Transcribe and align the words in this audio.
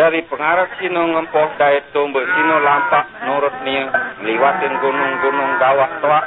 Jari 0.00 0.24
pengarap 0.32 0.80
sino 0.80 1.12
ngempoh 1.12 1.60
daya 1.60 1.84
tumbuh 1.92 2.24
sino 2.24 2.56
lampak 2.64 3.04
nurut 3.20 3.52
niya 3.68 3.84
meliwatin 4.24 4.80
gunung-gunung 4.80 5.60
gawah 5.60 6.00
toa. 6.00 6.20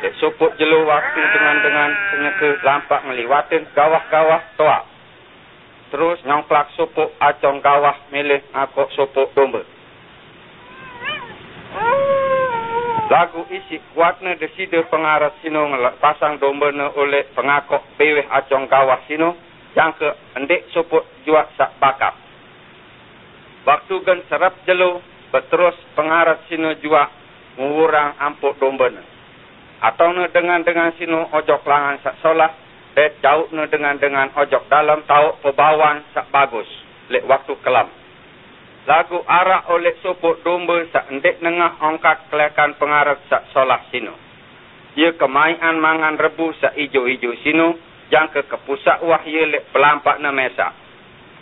Dek 0.00 0.16
suput 0.16 0.56
jelu 0.56 0.88
waktu 0.88 1.20
dengan-dengan 1.20 1.90
kenyeke 2.08 2.64
lampak 2.64 3.04
meliwatin 3.04 3.68
gawah-gawah 3.76 4.40
toa. 4.56 4.88
Terus 5.92 6.16
nyongklak 6.24 6.72
supuk 6.80 7.12
acong 7.20 7.60
gawah 7.60 7.92
milih 8.08 8.40
akok 8.56 8.88
supuk 8.96 9.36
tumbuh. 9.36 9.68
Lagu 13.12 13.44
isi 13.52 13.84
kuatnya 13.92 14.40
deside 14.40 14.80
pengarat 14.88 15.36
sino 15.44 15.68
pasang 16.00 16.40
domba 16.40 16.72
ne 16.72 16.88
oleh 16.96 17.28
pengakok 17.36 17.84
peweh 18.00 18.24
acong 18.32 18.64
kawah 18.64 19.04
sino 19.04 19.36
yang 19.76 19.92
ke 19.92 20.08
endek 20.40 20.72
suput 20.72 21.04
juak 21.28 21.52
sak 21.60 21.76
bakap. 21.84 22.29
Waktu 23.68 23.94
gen 24.04 24.20
serap 24.28 24.60
jelu 24.64 25.00
berterus 25.30 25.76
pengarat 25.94 26.46
sino 26.48 26.74
juak 26.80 27.08
mengurang 27.60 28.16
ampuk 28.18 28.56
domba 28.56 28.88
ne. 28.88 29.02
Atau 29.80 30.12
ne 30.12 30.28
dengan 30.32 30.64
dengan 30.64 30.92
sino 30.96 31.28
ojok 31.28 31.64
langan 31.64 32.00
sak 32.04 32.20
solah 32.20 32.52
dan 32.96 33.12
jauh 33.20 33.48
ne 33.52 33.64
dengan 33.68 33.96
dengan 34.00 34.28
ojok 34.32 34.68
dalam 34.68 35.04
tau 35.04 35.40
pebawan 35.44 36.04
sak 36.12 36.28
bagus 36.32 36.68
lek 37.10 37.24
waktu 37.26 37.54
kelam 37.64 37.88
lagu 38.88 39.20
arak 39.22 39.68
oleh 39.70 39.94
suput 40.00 40.40
domba 40.40 40.80
sak 40.88 41.12
endek 41.12 41.38
nengah 41.44 41.76
ongkat 41.84 42.26
kelekan 42.32 42.74
pengarap 42.80 43.20
sak 43.28 43.46
solah 43.52 43.86
sino. 43.92 44.14
Ia 44.96 45.14
kemaian 45.14 45.78
mangan 45.78 46.16
rebu 46.18 46.50
sak 46.58 46.74
ijo-ijo 46.74 47.36
sino, 47.46 47.76
yang 48.10 48.32
ke 48.32 48.42
kepusak 48.48 49.04
wah 49.06 49.22
ia 49.22 49.46
lek 49.46 49.70
pelampak 49.70 50.18
na 50.18 50.34
mesa. 50.34 50.74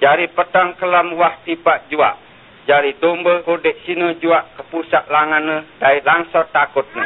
Jari 0.00 0.32
petang 0.32 0.80
kelam 0.80 1.12
wah 1.20 1.44
tipak 1.44 1.92
jua. 1.92 2.16
Jari 2.64 2.96
domba 2.96 3.44
kodek 3.44 3.84
sino 3.84 4.16
jua 4.16 4.48
kepusak 4.56 5.08
langan 5.12 5.44
ne, 5.44 5.56
dari 5.76 6.00
langsor 6.00 6.48
takut 6.52 6.88
ne. 6.96 7.04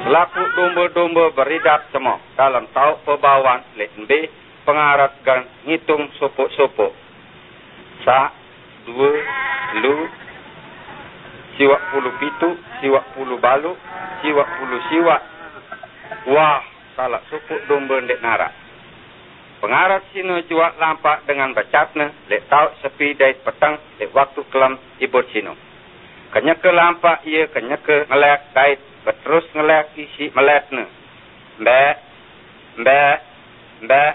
Selaku 0.00 0.42
domba-domba 0.56 1.34
beridap 1.36 1.90
semua 1.92 2.22
dalam 2.32 2.70
tauk 2.72 3.04
pebawan 3.04 3.60
lek 3.76 3.92
mbeh 4.00 4.30
pengarat 4.64 5.12
gan 5.26 5.44
ngitung 5.66 6.08
sopok-sopok. 6.16 6.94
Sa, 8.06 8.32
dua, 8.88 9.12
lu, 9.84 10.08
siwak 11.58 11.82
puluh 11.92 12.14
pitu, 12.16 12.50
siwak 12.80 13.04
puluh 13.12 13.36
balu, 13.42 13.76
siwak 14.24 14.48
puluh 14.56 14.80
siwak. 14.88 15.22
Wah, 16.32 16.64
salah 16.96 17.20
sopok 17.28 17.60
domba 17.68 18.00
ndek 18.00 18.22
narak. 18.24 18.59
Pengarat 19.60 20.08
sino 20.16 20.40
juak 20.48 20.80
lampak 20.80 21.28
dengan 21.28 21.52
bacatna, 21.52 22.08
lek 22.32 22.48
tau 22.48 22.72
sepi 22.80 23.12
dari 23.12 23.36
petang, 23.44 23.76
lek 24.00 24.08
waktu 24.16 24.40
kelam 24.48 24.80
ibut 25.04 25.28
sino. 25.36 25.52
Kenyeke 26.32 26.72
lampak 26.72 27.28
ia 27.28 27.44
kenyeke 27.52 28.08
ngelek 28.08 28.56
kait, 28.56 28.80
berterus 29.04 29.44
ngelek 29.52 29.92
isi 30.00 30.32
meletna. 30.32 30.88
Mbak, 31.60 31.94
mbak, 32.80 33.16
mbak, 33.84 34.12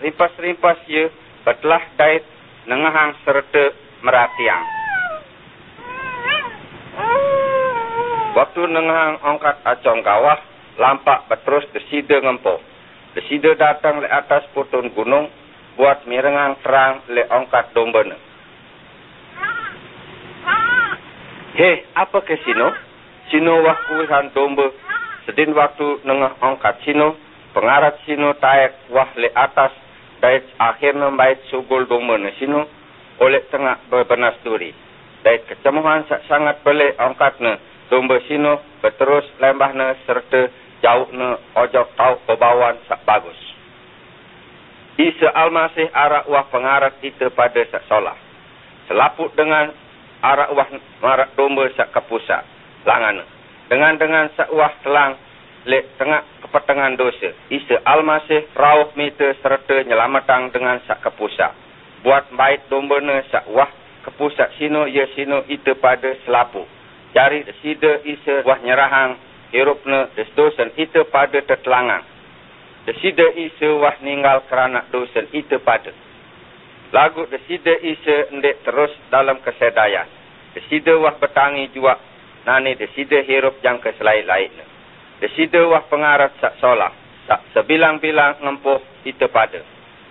rimpas-rimpas 0.00 0.80
ye 0.88 1.12
betlah 1.44 1.84
dait 2.00 2.24
nengahang 2.64 3.12
serta 3.20 3.76
meratiang. 4.00 4.64
Waktu 8.32 8.62
nengahang 8.64 9.20
ongkat 9.28 9.60
acong 9.60 10.00
kawah, 10.00 10.40
lampak 10.80 11.28
beterus 11.28 11.68
desida 11.76 12.24
ngempo. 12.24 12.69
Desida 13.14 13.58
datang 13.58 14.02
le 14.02 14.08
atas 14.08 14.46
putun 14.54 14.90
gunung, 14.94 15.26
buat 15.74 16.06
mirengang 16.06 16.60
terang 16.62 17.02
le 17.10 17.26
ongkat 17.26 17.74
domba 17.74 18.06
ne. 18.06 18.16
Hei, 21.58 21.84
apa 21.98 22.18
ke 22.22 22.38
sino? 22.46 22.70
Sino 23.30 23.62
waktu 23.66 24.06
han 24.06 24.30
domba, 24.34 24.70
sedin 25.26 25.54
waktu 25.54 26.06
nengah 26.06 26.38
ongkat 26.38 26.82
sino, 26.86 27.18
pengarat 27.50 27.98
sino 28.06 28.34
taek 28.38 28.90
wah 28.94 29.10
le 29.18 29.30
atas 29.34 29.74
Dait 30.20 30.44
akhirnya 30.60 31.08
bait 31.16 31.40
sugul 31.48 31.88
domba 31.88 32.20
sino 32.36 32.68
oleh 33.24 33.40
tengah 33.48 33.88
berbenas 33.88 34.36
duri. 34.44 34.68
Dait 35.24 35.48
kecemuhan 35.48 36.04
sangat 36.28 36.60
boleh 36.60 36.92
angkatnya 37.00 37.56
domba 37.88 38.20
sino 38.28 38.60
berterus 38.84 39.24
lembahnya 39.40 39.96
serta 40.04 40.52
jauhnya 40.84 41.40
ojok 41.56 41.88
tau 41.96 42.20
kebawan 42.28 42.76
sak 42.84 43.00
bagus. 43.08 43.36
Isa 45.20 45.36
almasih 45.36 45.92
arak 45.92 46.32
wah 46.32 46.48
pengarat 46.48 46.96
kita 47.04 47.28
pada 47.36 47.60
sak 47.68 47.84
solah. 47.92 48.16
Selaput 48.88 49.28
dengan 49.36 49.68
arak 50.24 50.48
wah 50.56 50.68
marak 51.04 51.36
domba 51.36 51.68
sak 51.76 51.92
kepusak. 51.92 52.40
Langan. 52.88 53.28
Dengan 53.68 54.00
dengan 54.00 54.32
sak 54.32 54.48
wah 54.48 54.72
telang 54.80 55.20
lek 55.68 55.92
tengah 56.00 56.24
kepetengan 56.40 56.96
dosa. 56.96 57.36
Isa 57.52 57.84
almasih 57.84 58.48
rauh 58.56 58.96
mita 58.96 59.36
serta 59.44 59.84
nyelamatang 59.84 60.56
dengan 60.56 60.80
sak 60.88 61.04
kepusat. 61.04 61.52
Buat 62.00 62.32
baik 62.32 62.72
domba 62.72 63.04
ne 63.04 63.20
sak 63.28 63.44
wah 63.52 63.68
kepusat 64.08 64.56
sino 64.56 64.88
ya 64.88 65.04
sino 65.12 65.44
itu 65.52 65.76
pada 65.76 66.16
selapu. 66.24 66.64
Cari 67.12 67.44
sida 67.60 68.00
isa 68.08 68.40
wah 68.48 68.56
nyerahang 68.64 69.20
hirup 69.52 69.84
ne 69.84 70.16
desdosan 70.16 70.72
itu 70.80 71.04
pada 71.12 71.44
tertelangang. 71.44 72.08
Desida 72.88 73.26
isa 73.36 73.76
wah 73.76 73.96
ninggal 74.00 74.48
kerana 74.48 74.88
dosen 74.88 75.28
itu 75.36 75.60
pada. 75.60 75.92
Lagu 76.90 77.28
desida 77.28 77.76
isa 77.84 78.32
ndek 78.32 78.64
terus 78.64 78.90
dalam 79.12 79.38
kesedayaan. 79.44 80.08
Desida 80.56 80.96
wah 80.96 81.14
bertangi 81.20 81.70
jua 81.76 81.94
nani 82.48 82.74
desida 82.74 83.20
hirup 83.22 83.60
yang 83.60 83.78
keselai-lainnya. 83.78 84.64
Desida 85.20 85.60
wah 85.68 85.84
pengarat 85.86 86.34
sak 86.40 86.56
solah. 86.58 86.90
Sak 87.28 87.52
sebilang-bilang 87.52 88.40
ngempuh 88.42 88.80
itu 89.04 89.28
pada. 89.28 89.60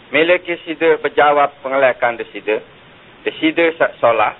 Miliki 0.09 0.57
sida 0.65 0.97
berjawab 1.01 1.61
pengelekan 1.61 2.17
desida. 2.17 2.61
Desida 3.25 3.65
sak 3.77 3.97
solah. 4.01 4.33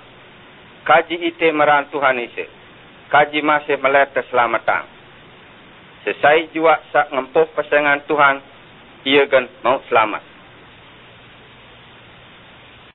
Kaji 0.86 1.28
ite 1.30 1.50
meran 1.54 1.90
Tuhan 1.92 2.18
isi. 2.24 2.46
Kaji 3.10 3.42
masih 3.42 3.76
melihat 3.78 4.14
keselamatan. 4.14 4.99
Sesai 6.00 6.48
jua 6.56 6.80
sak 6.92 7.12
ngempuh 7.12 7.52
pasangan 7.52 8.00
Tuhan. 8.08 8.36
Ia 9.04 9.24
kan 9.28 9.48
mau 9.64 9.80
selamat. 9.88 10.29